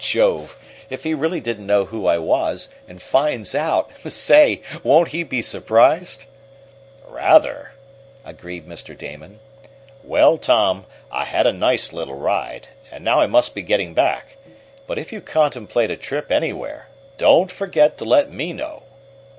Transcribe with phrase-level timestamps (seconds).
[0.03, 0.57] Jove!
[0.89, 4.63] if he really didn't know who I was, and finds out, say!
[4.83, 6.25] won't he be surprised?"
[7.05, 7.73] "Rather,"
[8.25, 9.39] agreed Mr Damon.
[10.03, 12.67] "Well, Tom, I had a nice little ride.
[12.91, 14.37] And now I must be getting back.
[14.87, 16.87] But if you contemplate a trip anywhere,
[17.19, 18.81] don't forget to let me know."